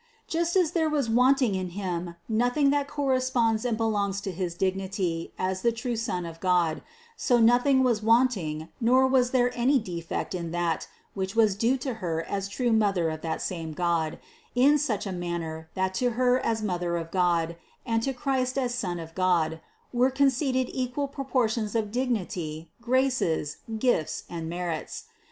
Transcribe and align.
Just 0.27 0.55
as 0.55 0.71
there 0.71 0.89
was 0.89 1.11
wanting 1.11 1.53
in 1.53 1.69
Him 1.77 2.15
nothing 2.27 2.71
that 2.71 2.87
corresponds 2.87 3.63
and 3.63 3.77
belongs 3.77 4.19
to 4.21 4.31
his 4.31 4.55
dignity 4.55 5.31
as 5.37 5.61
the 5.61 5.71
true 5.71 5.95
Son 5.95 6.25
of 6.25 6.39
God, 6.39 6.81
so 7.15 7.37
nothing 7.37 7.83
was 7.83 8.01
wanting, 8.01 8.69
nor 8.81 9.05
was 9.05 9.29
there 9.29 9.51
any 9.53 9.77
defect 9.77 10.33
in 10.33 10.49
that, 10.49 10.87
which 11.13 11.35
was 11.35 11.53
due 11.53 11.77
to 11.77 11.93
Her 12.01 12.23
as 12.23 12.47
true 12.49 12.71
Mother 12.71 13.11
of 13.11 13.21
that 13.21 13.43
same 13.43 13.73
God, 13.73 14.17
in 14.55 14.79
such 14.79 15.05
a 15.05 15.11
manner 15.11 15.69
that 15.75 15.93
to 16.01 16.13
Her 16.17 16.39
as 16.39 16.63
Mother 16.63 16.97
of 16.97 17.11
God, 17.11 17.55
and 17.85 18.01
to 18.01 18.11
Christ 18.11 18.57
as 18.57 18.73
Son 18.73 18.99
of 18.99 19.13
God, 19.13 19.61
were 19.93 20.09
228 20.09 20.31
CITY 20.31 20.59
OF 20.59 20.65
GOD 20.65 20.69
conceded 20.73 20.75
equal 20.89 21.07
proportions 21.07 21.75
of 21.75 21.91
dignity, 21.91 22.71
graces, 22.81 23.57
gifts 23.77 24.23
and 24.27 24.49
merits. 24.49 25.03